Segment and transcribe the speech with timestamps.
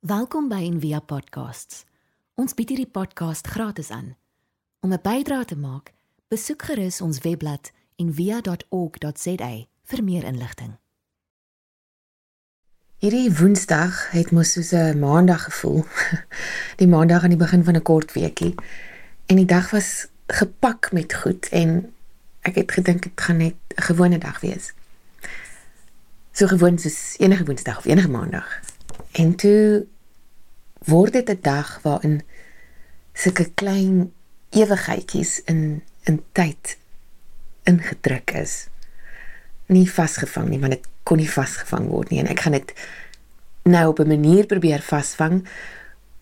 [0.00, 1.82] Welkom by Envia Podcasts.
[2.40, 4.16] Ons bied hierdie podcast gratis aan.
[4.80, 5.92] Om 'n bydrae te maak,
[6.28, 10.78] besoek gerus ons webblad en via.org.za vir meer inligting.
[12.96, 15.84] Hierdie Woensdag het mos soos 'n Maandag gevoel.
[16.80, 18.54] Die Maandag aan die begin van 'n kort weekie.
[19.26, 21.92] En die dag was gepak met goed en
[22.40, 24.72] ek het gedink dit gaan net 'n gewone dag wees.
[26.32, 28.69] So gewoon soos enige Woensdag of enige Maandag.
[29.12, 29.86] En toe
[30.84, 32.22] word dit 'n dag waarin
[33.12, 34.12] sulke klein
[34.50, 36.78] ewigheidjies in in tyd
[37.62, 38.68] ingedruk is.
[39.66, 42.72] Nie vasgevang nie, want dit kon nie vasgevang word nie en ek gaan dit
[43.62, 45.48] nou op 'n manier probeer vasvang.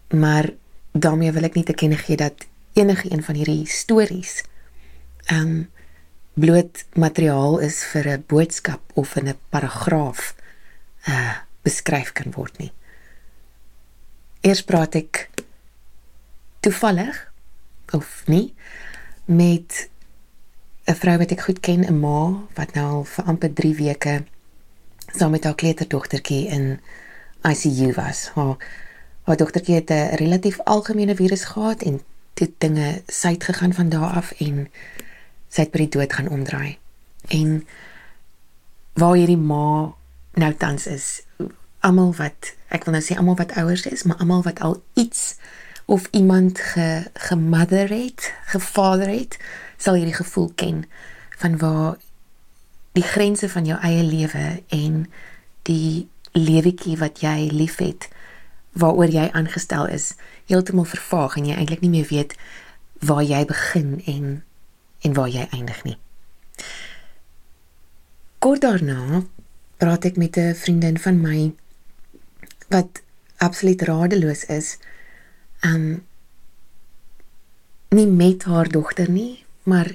[0.09, 0.50] Maar
[0.92, 4.45] daarmee wil ek nie te kenne gee dat enige een van hierdie stories
[5.25, 5.70] ehm um,
[6.34, 10.34] bloot materiaal is vir 'n boodskap of in 'n paragraaf
[11.09, 12.73] uh beskryf kan word nie.
[14.41, 15.29] Eers praat ek
[16.61, 17.33] toevallig
[17.92, 18.55] of nie
[19.25, 19.89] met
[20.89, 24.25] 'n vrou wat ek goed ken, 'n ma wat nou al vir amper 3 weke
[25.12, 26.81] saam met haar kleuterdogtertjie in
[27.42, 28.31] ICU was.
[28.34, 28.56] Haar
[29.22, 32.00] haar dogtertjie het 'n relatief algemene virus gehad en
[32.34, 34.70] dit dinge syt gegaan van daar af en
[35.48, 36.78] sy het by die dood gaan omdraai.
[37.28, 37.67] En
[38.93, 39.95] waar hierdie ma
[40.33, 41.22] nou tans is,
[41.89, 45.39] almal wat ek wil nou sê almal wat ouers is, maar almal wat al iets
[45.89, 49.39] of iemand ge gemother het, gevader het,
[49.81, 50.84] sal hierdie gevoel ken
[51.41, 51.97] van waar
[52.92, 55.06] die grense van jou eie lewe en
[55.69, 58.09] die lewetjie wat jy liefhet
[58.78, 60.12] waaroor jy aangestel is
[60.50, 62.34] heeltemal vervaag en jy eintlik nie meer weet
[63.09, 64.28] waar jy begin en
[65.06, 65.97] en waar jy eindig nie.
[68.42, 69.22] Kort daarna
[69.78, 71.55] praat ek met 'n vriendin van my
[72.69, 73.02] wat
[73.36, 74.77] absoluut radeloos is.
[75.64, 76.05] Um
[77.88, 79.88] nie met haar dogter nie, maar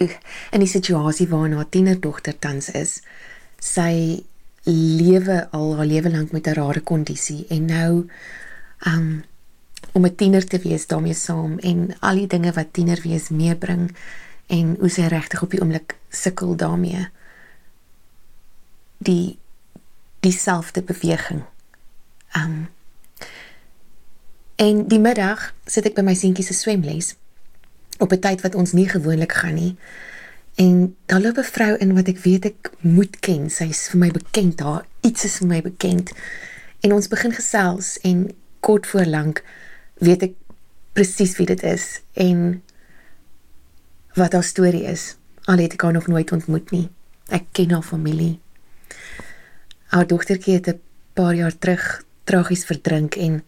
[0.00, 0.12] uh,
[0.50, 3.02] in die situasie waarna haar tienerdogter tans is.
[3.60, 4.24] Sy
[4.66, 8.08] lewe al haar lewe lank met 'n rare kondisie en nou
[8.86, 9.24] um
[9.92, 13.96] om 'n tiener te wees daarmee saam en al die dinge wat tiener wees meebring
[14.46, 17.08] en hoe sy regtig op die oomblik sukkel daarmee
[18.98, 19.38] die
[20.20, 21.42] dieselfde beweging.
[22.34, 22.68] Um
[24.56, 27.14] en die middag sit ek by my seentjie se swemles
[27.98, 29.76] op 'n tyd wat ons nie gewoonlik gaan nie.
[30.56, 33.50] En daar loop 'n vrou in wat ek weet ek moet ken.
[33.50, 34.60] Sy's vir my bekend.
[34.60, 36.12] Haar iets is vir my bekend.
[36.80, 39.44] En ons begin gesels en kort voor lank
[39.94, 40.34] weet ek
[40.92, 42.62] presies wie dit is en
[44.14, 45.16] wat haar storie is.
[45.44, 46.88] Al het ek haar nog nooit ontmoet nie.
[47.28, 48.40] Ek ken haar familie.
[49.86, 50.80] Haar dogtertjie het 'n
[51.12, 53.42] paar jaar terug tragies verdrink en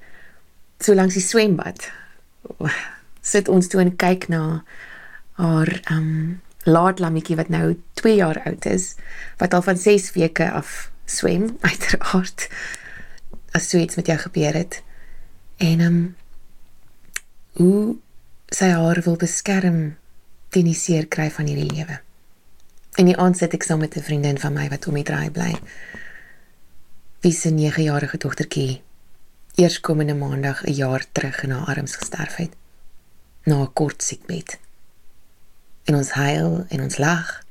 [0.78, 1.90] so langs die swembad
[3.20, 4.42] sit ons toe en kyk na
[5.38, 8.94] haar um laat lammetjie wat nou 2 jaar oud is
[9.40, 12.48] wat al van 6 weke af swem uiteraard
[13.56, 14.82] as so iets met jou gebeur het.
[15.56, 16.00] En um
[17.58, 17.96] hoe
[18.54, 19.96] sy haar wil beskerm
[20.54, 21.98] teen die seer kry van hierdie lewe.
[23.00, 25.30] En die aand sit ek saam met 'n vriendin van my wat om die draai
[25.30, 25.54] bly
[27.20, 28.82] wie se 9-jarige dogtertjie
[29.54, 32.54] eerskomende maandag 'n jaar terug in haar arms gesterf het
[33.44, 34.58] na 'n kort siekbed
[35.84, 37.42] en ons huil en ons lag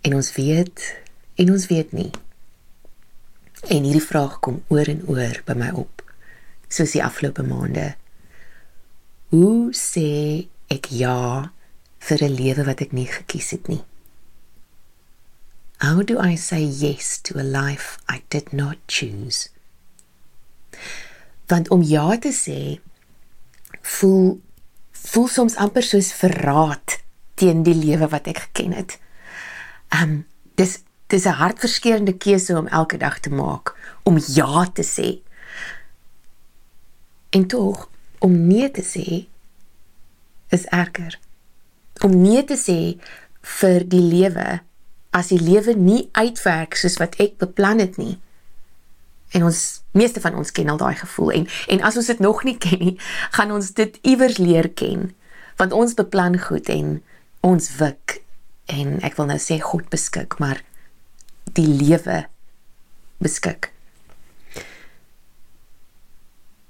[0.00, 0.96] en ons weet
[1.34, 2.10] en ons weet nie.
[3.68, 6.04] En hierdie vraag kom oor en oor by my op
[6.68, 7.94] soos die afgelope maande.
[9.28, 11.52] Hoe sê ek ja
[11.98, 13.82] vir 'n lewe wat ek nie gekies het nie?
[15.78, 19.48] How do I say yes to a life I did not choose?
[21.46, 22.80] Want om ja te sê
[23.82, 24.40] voel
[25.04, 27.00] voel soms amper soos verraad
[27.34, 28.98] teen die lewe wat ek geken het.
[29.92, 30.24] Um
[30.56, 30.80] dis
[31.12, 35.20] dis 'n hartverskeurende keuse om elke dag te maak om ja te sê.
[37.30, 39.26] En tog om nee te sê
[40.48, 41.18] is erger.
[42.00, 43.00] Om nee te sê
[43.40, 44.62] vir die lewe
[45.14, 48.16] as die lewe nie uitwerk soos wat ek beplan het nie.
[49.34, 49.60] En ons
[49.94, 51.46] meeste van ons ken al daai gevoel en
[51.76, 52.96] en as ons dit nog nie ken nie,
[53.36, 55.12] gaan ons dit iewers leer ken.
[55.60, 56.98] Want ons beplan goed en
[57.46, 58.18] ons wik
[58.72, 60.62] en ek wil nou sê God beskik, maar
[61.54, 62.24] die lewe
[63.22, 63.70] beskik.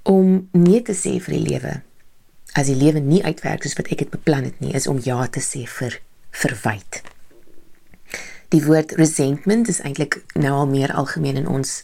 [0.04, 1.74] Om nee te sê vir die lewe
[2.54, 5.24] as die lewe nie uitwerk soos wat ek dit beplan het nie, is om ja
[5.26, 5.98] te sê vir
[6.44, 7.02] verwyd.
[8.54, 11.80] Die woord resentment is eintlik nou al meer algemeen in ons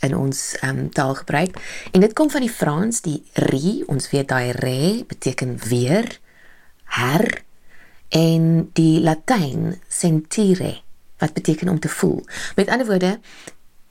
[0.00, 1.58] in ons ehm um, taalgebruik.
[1.92, 3.18] En dit kom van die Frans die
[3.50, 6.08] ri ons weet daai re beteken weer
[6.96, 7.26] her
[8.08, 10.78] en die Latyn sentire
[11.20, 12.24] wat beteken om te voel.
[12.56, 13.18] Met ander woorde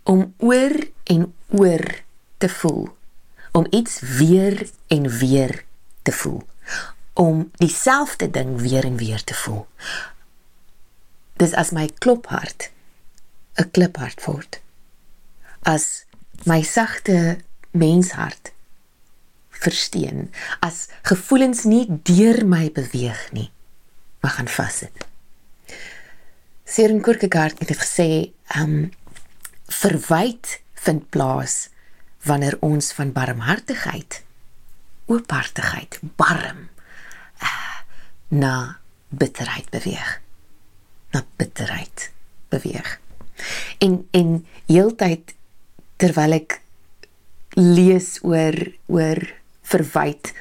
[0.03, 0.73] om oor
[1.03, 1.85] en oor
[2.37, 2.87] te voel.
[3.51, 5.65] Om iets weer en weer
[6.01, 6.41] te voel.
[7.13, 9.67] Om dieselfde ding weer en weer te voel
[11.37, 12.69] dis as my klophart
[13.57, 14.59] 'n kliphart word.
[15.63, 16.05] As
[16.45, 17.39] my sagte
[17.73, 18.51] menshart
[19.49, 20.31] versteen.
[20.61, 23.51] As gevoelens nie deur my beweeg nie.
[24.21, 25.05] Maar gaan vassit.
[26.65, 28.91] Søren Kierkegaard het gesê um
[29.67, 31.69] verwyd vind plaas
[32.23, 34.23] wanneer ons van barmhartigheid
[35.07, 36.69] oophartigheid barm
[37.43, 37.75] uh,
[38.27, 38.79] na
[39.09, 40.17] bitterheid beweeg
[41.11, 42.11] na bitterheid
[42.49, 42.99] beweeg.
[43.83, 45.35] En en heeltyd
[46.01, 46.59] terwyl ek
[47.57, 48.57] lees oor
[48.91, 49.21] oor
[49.67, 50.33] verwyd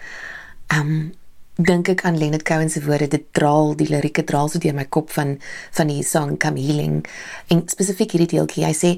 [0.76, 1.12] um
[1.56, 4.84] dink ek aan Leonard Cohen se woorde dit draal die lirieke draal so deur my
[4.92, 5.38] kop van
[5.78, 7.00] van die song Come Healing.
[7.48, 8.90] En spesifiek hierdie deeltjie hy sê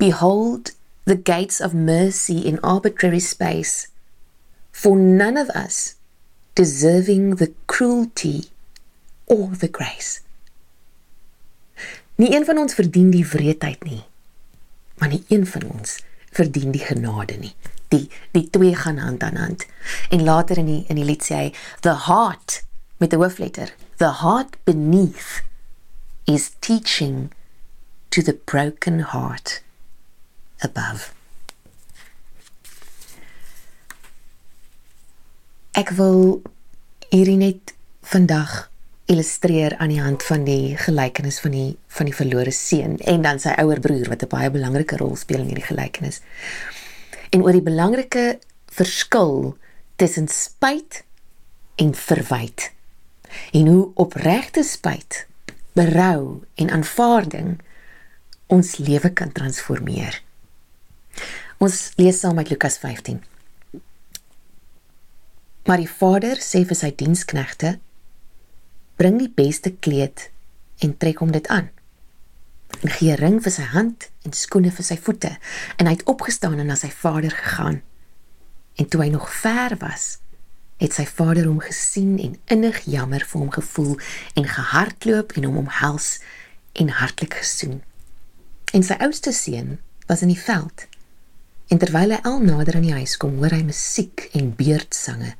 [0.00, 0.72] behold
[1.04, 3.88] the gates of mercy in arbitrary space
[4.72, 5.96] for none of us
[6.54, 8.48] deserving the cruelty
[9.26, 10.20] or the grace
[12.18, 14.02] Nie een van ons verdien die wreedheid nie.
[14.98, 16.00] Maar nie een van ons
[16.34, 17.54] verdien die genade nie.
[17.94, 19.66] Die die twee gaan hand aan hand.
[20.10, 21.52] En later in die in die lied sê hy
[21.86, 22.64] the heart
[22.98, 23.70] met 'n hoofletter,
[24.02, 25.42] the heart beneath
[26.24, 27.30] is teaching
[28.08, 29.62] to the broken heart
[30.58, 31.12] above.
[35.70, 36.42] Ek wil
[37.08, 38.70] hierdie net vandag
[39.08, 43.40] illustreer aan die hand van die gelykenis van die van die verlore seun en dan
[43.40, 46.20] sy ouer broer wat 'n baie belangrike rol speel in hierdie gelykenis.
[47.30, 49.56] En oor die belangrike verskil
[49.96, 51.04] tussen spyt
[51.76, 52.72] en verwyd.
[53.52, 55.26] En hoe opregte spyt,
[55.72, 57.58] berou en aanvaarding
[58.46, 60.22] ons lewe kan transformeer.
[61.58, 63.22] Ons lees saam uit Lukas 15.
[65.64, 67.78] Maar die vader sê vir sy diensknegte
[68.98, 70.28] bring die beste kleed
[70.82, 71.70] en trek hom dit aan.
[72.82, 75.38] En gee 'n ring vir sy hand en skoene vir sy voete
[75.76, 77.82] en hy het opgestaan en na sy vader gegaan.
[78.76, 80.18] En toe hy nog ver was,
[80.76, 83.98] het sy vader hom gesien en innig jammer vir hom gevoel
[84.34, 86.20] en gehardloop en hom omhels
[86.72, 87.82] en hartlik gesoen.
[88.72, 90.86] En sy oudste seun was in die veld.
[91.68, 95.34] En terwyl hy al nader aan die huis kom, hoor hy musiek en beurtsange.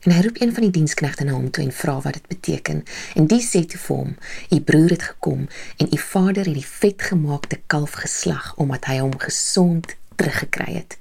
[0.00, 2.84] En hy roep een van die diensknegte na hom toe en vra wat dit beteken.
[3.14, 4.16] En die sê te hom:
[4.50, 9.18] "U broer het gekom en u vader het die vetgemaakte kalf geslag omdat hy hom
[9.18, 10.98] gesond teruggekry het."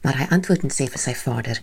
[0.00, 1.62] Maar hy antwoord en sê vir sy vader: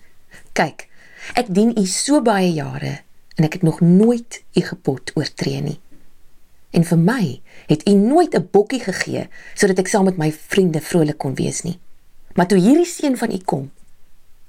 [0.53, 0.87] "Kyk,
[1.33, 2.99] ek dien u so baie jare
[3.35, 5.79] en ek het nog nooit u gebod oortree nie.
[6.71, 10.81] En vir my het u nooit 'n bokkie gegee sodat ek saam met my vriende
[10.81, 11.79] vrolik kon wees nie.
[12.33, 13.71] Maar toe hierdie seun van u kom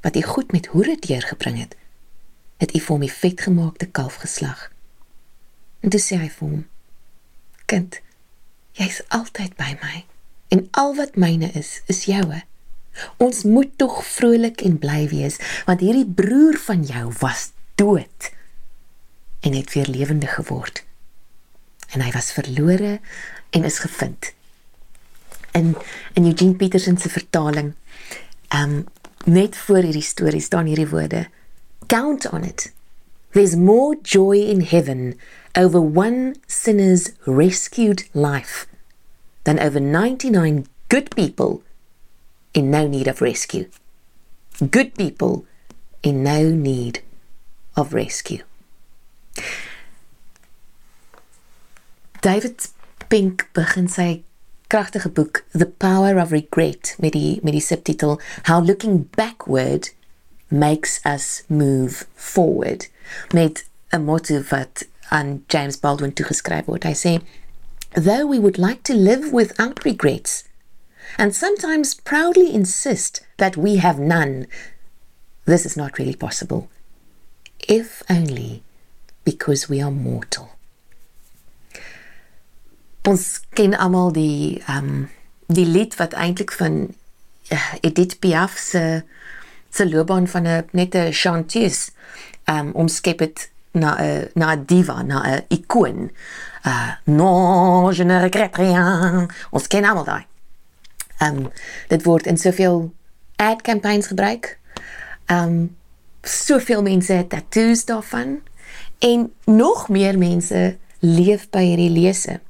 [0.01, 1.77] wat u goed met hoere deurgebring het,
[2.63, 4.69] het u vir hom die vetgemaakte kalf geslag.
[5.83, 6.63] En toe sê hy vir hom:
[7.67, 7.99] "Kind,
[8.79, 10.05] jy's altyd by my
[10.55, 12.43] en al wat myne is, is joue.
[13.17, 17.51] Ons moet tog vrolik en bly wees, want hierdie broer van jou was
[17.81, 18.31] dood
[19.43, 20.85] en het weer lewendig geword.
[21.91, 23.01] En hy was verlore
[23.51, 24.33] en is gevind."
[25.53, 25.75] In
[26.15, 27.75] in Eugene Peterson se vertaling,
[28.49, 28.85] ehm um,
[29.25, 31.27] net voor hierdie storie staan hierdie woorde:
[31.93, 32.73] Count on it.
[33.35, 35.15] There's more joy in heaven
[35.55, 38.67] over one sinner's rescued life
[39.45, 41.63] than over 99 good people
[42.55, 43.69] in no need of rescue.
[44.71, 45.45] Good people
[46.03, 47.03] in no need
[47.77, 48.43] of rescue.
[52.23, 52.69] David
[53.11, 54.23] Pink begin sy
[54.73, 58.17] kragtige boek The Power of Regret met die met die subtitel
[58.49, 59.93] How Looking Backward
[60.53, 62.89] makes us move forward
[63.33, 66.85] met 'n motto wat aan James Baldwin toegeskryf word.
[66.85, 67.21] Hy sê
[67.95, 70.45] though we would like to live without regrets
[71.19, 74.47] and sometimes proudly insist that we have none
[75.45, 76.69] this is not really possible
[77.69, 78.63] if only
[79.25, 80.51] because we are mortal.
[83.07, 85.09] Ons ken almal die um,
[85.51, 86.95] die lied wat eintlik van
[87.51, 89.03] uh, Edith Piaf se
[89.73, 91.91] se loopbaan van 'n net 'n chanteuse
[92.45, 96.11] um omskep het na 'n na 'n diva, na 'n ikoon.
[96.67, 99.31] Uh non, je ne regrette rien.
[99.51, 100.27] Ons ken almal daai.
[101.19, 101.51] Um
[101.89, 102.95] dit word in soveel
[103.37, 104.59] ad campaigns gebruik.
[105.27, 105.77] Um
[106.23, 108.41] soveel mense het tattoos daarvan
[108.99, 112.41] en nog meer mense leef by hierdie lese.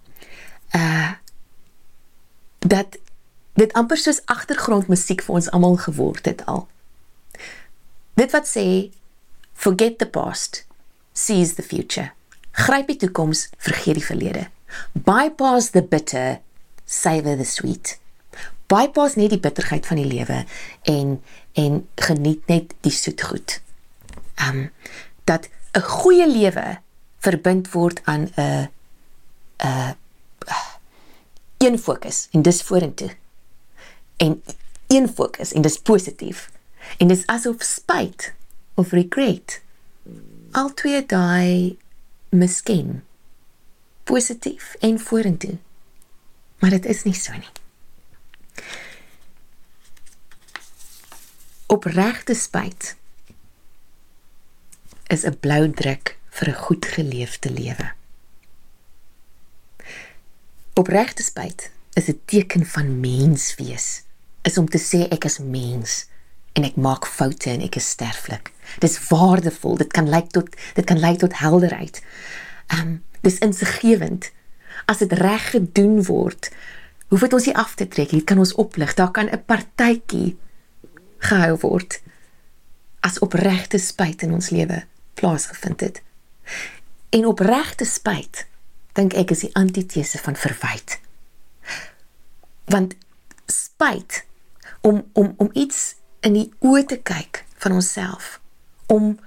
[0.74, 1.10] Uh
[2.58, 2.98] dat
[3.54, 6.68] dit amper soos agtergrondmusiek vir ons almal geword het al.
[8.14, 8.90] Dit wat sê
[9.52, 10.64] forget the past,
[11.12, 12.12] seize the future.
[12.52, 14.46] Gryp die toekoms, vergeet die verlede.
[14.92, 16.40] Bypass the bitter,
[16.84, 17.98] savor the sweet.
[18.72, 20.44] Bypass net die bitterheid van die lewe
[20.88, 21.18] en
[21.52, 23.60] en geniet net die soetgoed.
[24.48, 24.70] Um
[25.24, 26.78] dat 'n goeie lewe
[27.18, 28.68] verbind word aan 'n
[29.60, 29.96] 'n
[31.58, 33.10] een fokus en dis vorentoe.
[34.16, 34.42] En
[34.86, 36.50] een fokus en dis positief.
[36.98, 38.32] En dis asof spyt
[38.74, 39.60] of regret
[40.52, 41.78] al twee daai
[42.28, 43.02] miskien
[44.04, 45.58] positief en vorentoe.
[46.58, 47.52] Maar dit is nie so nie.
[51.66, 52.96] Opregte spyt
[55.06, 57.92] is 'n blou druk vir 'n goed geleefde lewe.
[60.74, 64.02] Opregte spyt is 'n teken van menswees.
[64.42, 66.06] Is om te sê ek is mens
[66.52, 68.52] en ek maak foute en ek is sterflik.
[68.84, 69.78] Dis waardevol.
[69.80, 72.02] Dit kan lei tot dit kan lei tot helderheid.
[72.72, 74.32] Ehm um, dis insiggewend.
[74.90, 76.50] As dit reg gedoen word,
[77.08, 78.18] hoef dit ons nie af te trek nie.
[78.18, 78.94] Dit kan ons oplig.
[78.98, 80.36] Daar kan 'n partytjie
[81.18, 82.00] gehou word
[83.00, 86.02] as opregte spyt in ons lewe plaasgevind het.
[87.10, 88.46] En opregte spyt
[88.92, 91.00] dink ek is die antitese van verwyd.
[92.64, 92.94] Want
[93.46, 94.24] spyt
[94.80, 95.94] om om om iets
[96.26, 98.38] in die oë te kyk van onsself,
[98.86, 99.18] om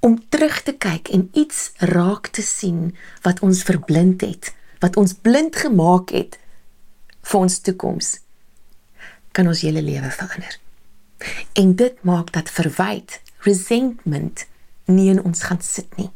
[0.00, 4.48] om terug te kyk en iets raak te sien wat ons verblind het,
[4.80, 6.38] wat ons blind gemaak het
[7.28, 8.08] vir ons toekoms,
[9.36, 10.56] kan ons hele lewe verander.
[11.52, 14.46] En dit maak dat verwyd, resentment
[14.88, 16.08] nie in ons gaan sit nie.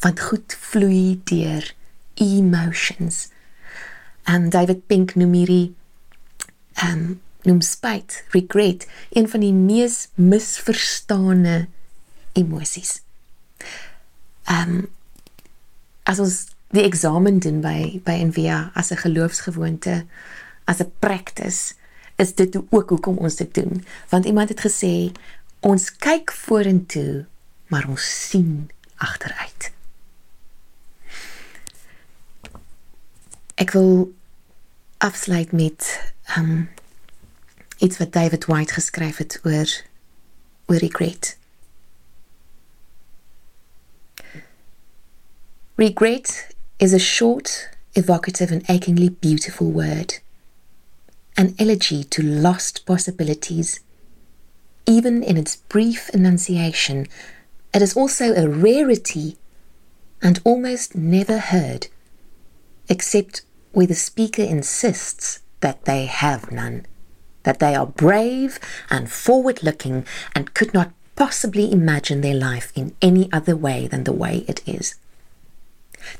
[0.00, 1.74] Want goed vloei deur
[2.16, 3.26] emotions.
[4.24, 5.66] En David Pink noem hierdie
[6.80, 11.68] ehm um, noem spyt, regret, een van die mees misverstane
[12.32, 13.00] emosies.
[14.44, 14.88] Ehm um,
[16.02, 16.36] as ons
[16.74, 20.06] die eksamen doen by by NVA as 'n geloofsgewoonte,
[20.64, 21.74] as 'n practice,
[22.16, 23.84] is dit ook hoekom ons dit doen.
[24.08, 25.12] Want iemand het gesê
[25.60, 27.26] ons kyk vorentoe
[27.70, 29.70] maar ons sien agteruit.
[33.54, 34.14] Ek wil
[34.98, 36.68] afsluit met um
[37.80, 39.68] iets wat David White geskryf het oor
[40.66, 41.36] oor regret.
[45.74, 46.46] Regret
[46.76, 50.20] is a short, evocative and achingly beautiful word.
[51.34, 53.80] An elegy to lost possibilities.
[54.84, 57.06] Even in its brief enunciation,
[57.72, 59.36] It is also a rarity
[60.20, 61.86] and almost never heard,
[62.88, 66.86] except where the speaker insists that they have none,
[67.42, 68.58] that they are brave
[68.90, 74.04] and forward looking and could not possibly imagine their life in any other way than
[74.04, 74.94] the way it is.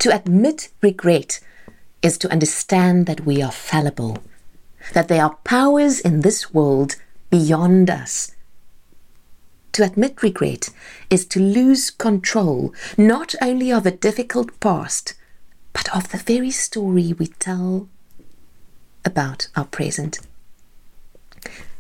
[0.01, 1.41] To admit regret
[2.03, 4.19] is to understand that we are fallible,
[4.93, 6.97] that there are powers in this world
[7.31, 8.33] beyond us
[9.73, 10.71] to admit regret
[11.11, 15.15] is to lose control not only of a difficult past,
[15.73, 17.89] but of the very story we tell
[19.05, 20.19] about our present.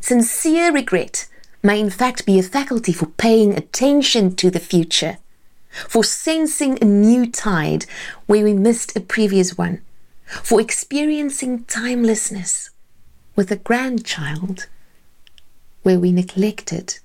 [0.00, 1.28] Sincere regret
[1.62, 5.18] may in fact be a faculty for paying attention to the future,
[5.88, 7.84] for sensing a new tide
[8.26, 9.82] where we missed a previous one,
[10.26, 12.70] for experiencing timelessness
[13.36, 14.66] with a grandchild
[15.82, 16.98] where we neglected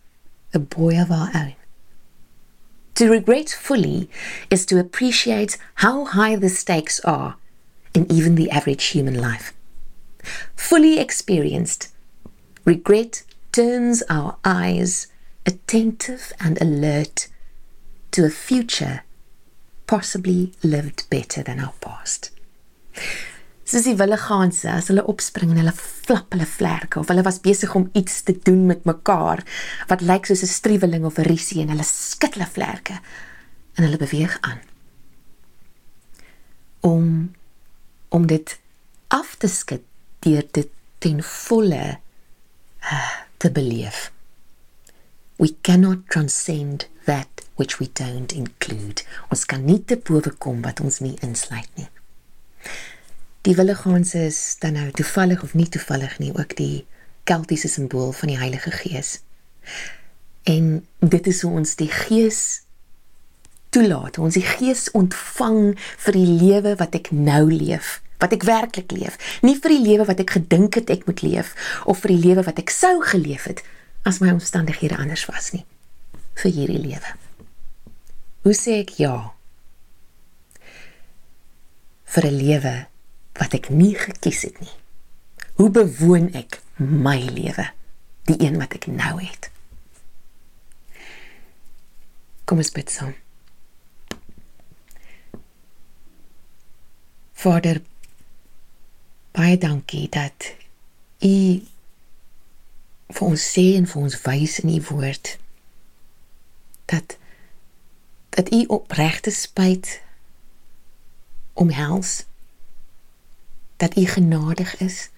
[0.54, 1.56] a boy of our own.
[2.96, 4.10] To regret fully
[4.50, 7.36] is to appreciate how high the stakes are
[7.94, 9.54] in even the average human life.
[10.56, 11.90] Fully experienced,
[12.66, 15.08] regret turns our eyes
[15.46, 17.28] attentive and alert
[18.12, 19.04] to a future
[19.88, 22.32] possibly lived better than our past.
[23.66, 27.42] soos die wilde ganse as hulle opspring en hulle flap hulle vlerke of hulle was
[27.42, 29.42] besig om iets te doen met mekaar
[29.90, 33.00] wat lyk soos 'n struweling of 'n risie en hulle skud hulle vlerke
[33.76, 34.62] en hulle beweeg aan
[36.82, 37.34] om
[38.10, 38.58] om dit
[39.08, 39.84] af te skud
[40.20, 40.70] deur dit
[41.00, 42.05] ten volle uh,
[43.42, 44.12] te beleef
[45.38, 49.04] we cannot transcend that which we don't include.
[49.30, 51.88] Ons kan nie te bowe kom wat ons nie insluit nie.
[53.46, 56.86] Die willigaanse is dan nou toevallig of nie toevallig nie ook die
[57.26, 59.20] Keltiese simbool van die Heilige Gees.
[60.46, 62.42] En dit is hoe ons die Gees
[63.74, 65.76] toelaat, ons die Gees ontvang
[66.06, 70.06] vir die lewe wat ek nou leef, wat ek werklik leef, nie vir die lewe
[70.06, 71.56] wat ek gedink het ek moet leef
[71.86, 73.64] of vir die lewe wat ek sou geleef het
[74.04, 75.66] as my omstandighede anders was nie,
[76.42, 77.16] vir hierdie lewe.
[78.46, 79.36] Hoe sê ek ja?
[82.16, 82.76] vir 'n lewe
[83.40, 84.76] wat ek nie gekies het nie.
[85.60, 87.72] Hoe bewoon ek my lewe,
[88.30, 89.50] die een wat ek nou het?
[92.46, 93.16] Kom ons bid saam.
[97.34, 97.82] Vader,
[99.36, 100.54] baie dankie dat
[101.26, 101.36] U
[103.16, 105.36] vir ons sê en vir ons wys in U woord
[106.92, 107.18] dat
[108.36, 110.00] dat U opregte spyt
[111.56, 112.26] omhels
[113.78, 115.10] dat u genadig is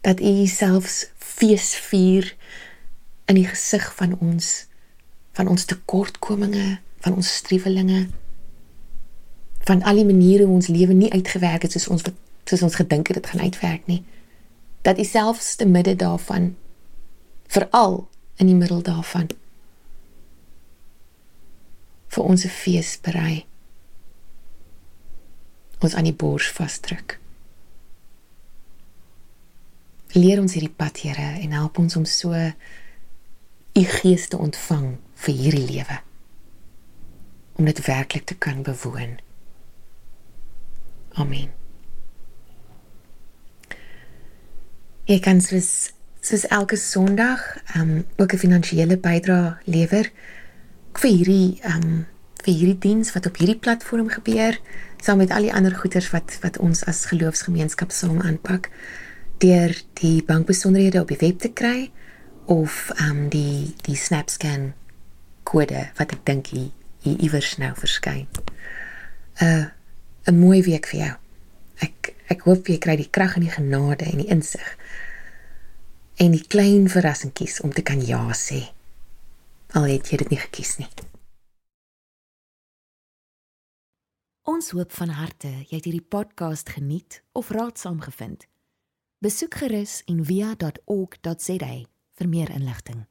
[0.00, 2.36] dat u selfs fees vier
[3.24, 4.66] in die gesig van ons
[5.32, 8.06] van ons tekortkominge van ons striwelinge
[9.64, 12.02] van al die maniere hoe ons lewe nie uitgewerk het soos ons
[12.44, 14.02] soos ons gedink het dit gaan uitwerk nie
[14.82, 16.56] dat u selfs te midde daarvan
[17.46, 19.28] veral in die middel daarvan
[22.08, 23.46] vir ons 'n fees berei
[25.84, 27.18] ons aan die bors vasdruk.
[30.14, 32.32] Leer ons hierdie pad, Here, en help ons om so
[33.74, 34.94] u gees te ontvang
[35.26, 35.98] vir hierdie lewe.
[37.58, 39.18] Om dit werklik te kan bewoon.
[41.18, 41.63] Amen.
[45.04, 45.92] Ek kan soos
[46.24, 47.40] soos elke Sondag
[47.76, 50.08] um ook 'n finansiële bydrae lewer
[50.96, 52.06] vir hierdie um
[52.44, 54.56] vir hierdie diens wat op hierdie platform gebeur
[55.02, 58.70] saam met al die ander goeders wat wat ons as geloofsgemeenskap saam aanpak
[59.38, 61.90] deur die bankbesonderhede op die web te kry
[62.46, 64.72] of um die die SnapScan
[65.42, 66.70] kode wat ek dink hier
[67.02, 68.26] iewers nou verskyn.
[69.40, 69.64] 'n uh,
[70.26, 71.14] 'n mooi week vir jou.
[71.78, 74.76] Ek ek hoop jy kry die krag en die genade en die insig
[76.16, 78.60] en die klein verrassingkies om te kan ja sê.
[79.74, 80.90] Al het jy dit nie gekies nie.
[84.44, 88.46] Ons hoop van harte jy het hierdie podcast geniet of raadsaam gevind.
[89.24, 91.72] Besoek gerus en via.ok.za
[92.14, 93.06] vir meer inligting.